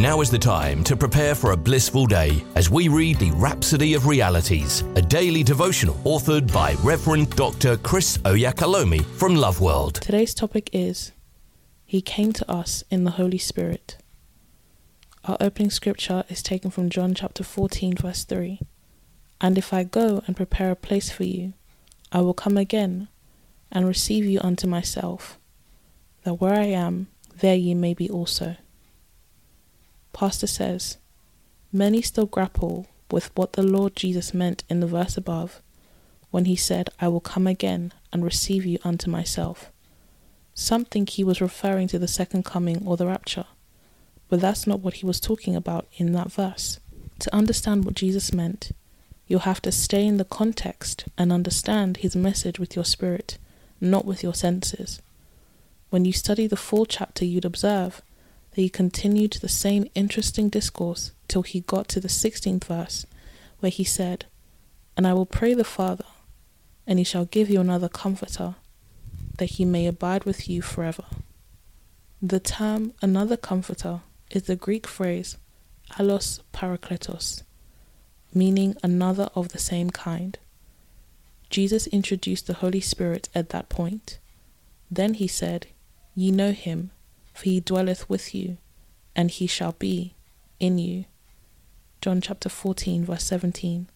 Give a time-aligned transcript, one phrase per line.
[0.00, 3.92] Now is the time to prepare for a blissful day as we read the Rhapsody
[3.92, 7.76] of Realities, a daily devotional authored by Reverend Dr.
[7.76, 9.96] Chris Oyakhilome from Love World.
[9.96, 11.12] Today's topic is
[11.84, 13.98] He came to us in the Holy Spirit.
[15.26, 18.58] Our opening scripture is taken from John chapter 14, verse 3.
[19.42, 21.52] And if I go and prepare a place for you,
[22.10, 23.08] I will come again
[23.70, 25.38] and receive you unto myself,
[26.24, 27.08] that where I am,
[27.40, 28.56] there ye may be also.
[30.12, 30.98] Pastor says,
[31.72, 35.62] Many still grapple with what the Lord Jesus meant in the verse above
[36.30, 39.70] when he said, I will come again and receive you unto myself.
[40.54, 43.46] Some think he was referring to the second coming or the rapture,
[44.28, 46.78] but that's not what he was talking about in that verse.
[47.20, 48.72] To understand what Jesus meant,
[49.26, 53.38] you'll have to stay in the context and understand his message with your spirit,
[53.80, 55.00] not with your senses.
[55.90, 58.02] When you study the full chapter, you'd observe
[58.60, 63.06] he continued the same interesting discourse till he got to the 16th verse,
[63.60, 64.26] where he said,
[64.96, 66.04] And I will pray the Father,
[66.86, 68.56] and he shall give you another comforter,
[69.38, 71.04] that he may abide with you forever.
[72.20, 75.36] The term another comforter is the Greek phrase
[75.98, 77.42] allos parakletos,
[78.34, 80.38] meaning another of the same kind.
[81.48, 84.18] Jesus introduced the Holy Spirit at that point.
[84.90, 85.66] Then he said,
[86.14, 86.90] Ye know him,
[87.40, 88.58] for he dwelleth with you,
[89.16, 90.14] and he shall be
[90.58, 91.06] in you.
[92.02, 93.88] John chapter 14, verse 17.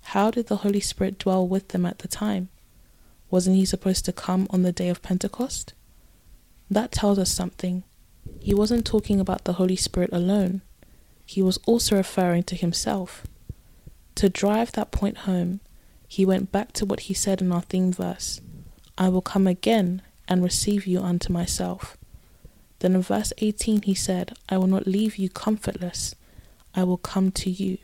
[0.00, 2.48] How did the Holy Spirit dwell with them at the time?
[3.30, 5.74] Wasn't he supposed to come on the day of Pentecost?
[6.70, 7.82] That tells us something.
[8.40, 10.62] He wasn't talking about the Holy Spirit alone,
[11.26, 13.26] he was also referring to himself.
[14.14, 15.60] To drive that point home,
[16.08, 18.40] he went back to what he said in our theme verse
[18.96, 21.98] I will come again and receive you unto myself.
[22.82, 26.16] Then in verse 18 he said, I will not leave you comfortless,
[26.74, 27.78] I will come to you.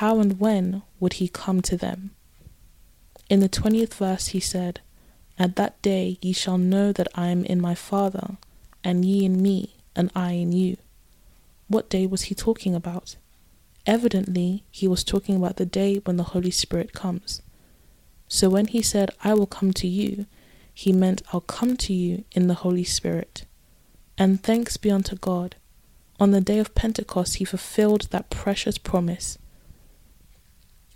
[0.00, 2.10] How and when would he come to them?
[3.30, 4.80] In the 20th verse he said,
[5.38, 8.36] At that day ye shall know that I am in my Father,
[8.82, 10.76] and ye in me, and I in you.
[11.68, 13.14] What day was he talking about?
[13.86, 17.42] Evidently, he was talking about the day when the Holy Spirit comes.
[18.26, 20.26] So when he said, I will come to you,
[20.74, 23.44] he meant I'll come to you in the Holy Spirit.
[24.16, 25.56] And thanks be unto God,
[26.20, 29.38] on the day of Pentecost he fulfilled that precious promise.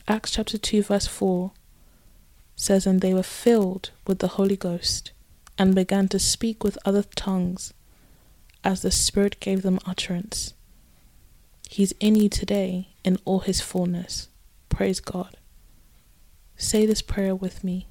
[0.06, 1.50] Acts chapter 2, verse 4
[2.56, 5.12] says, And they were filled with the Holy Ghost,
[5.58, 7.74] and began to speak with other tongues,
[8.62, 10.54] as the Spirit gave them utterance.
[11.68, 14.28] He's in you today in all his fullness.
[14.68, 15.36] Praise God.
[16.56, 17.88] Say this prayer with me.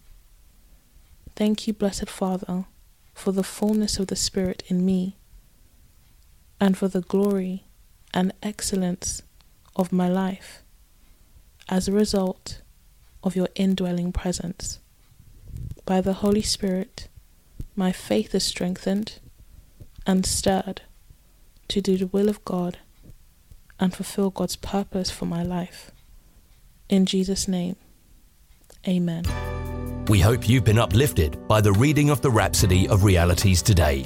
[1.36, 2.66] Thank you, blessed Father,
[3.14, 5.17] for the fullness of the Spirit in me,
[6.60, 7.64] and for the glory
[8.14, 9.22] and excellence
[9.76, 10.64] of my life
[11.70, 12.62] as a result
[13.24, 14.80] of your indwelling presence.
[15.86, 17.08] By the Holy Spirit,
[17.76, 19.20] my faith is strengthened
[20.06, 20.82] and stirred
[21.68, 22.78] to do the will of God
[23.80, 25.92] and fulfill God's purpose for my life.
[26.90, 27.76] In Jesus' name,
[28.88, 29.26] amen.
[30.08, 34.06] We hope you've been uplifted by the reading of the Rhapsody of Realities today.